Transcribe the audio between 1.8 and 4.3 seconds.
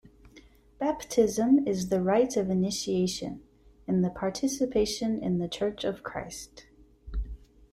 the rite of initiation and the